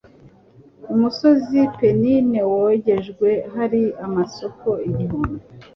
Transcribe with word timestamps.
Umusozi 0.93 1.59
Pennine 1.77 2.39
wogejwe 2.51 3.29
hari 3.53 3.81
amasoko 4.05 4.67
igihumbi 4.87 5.43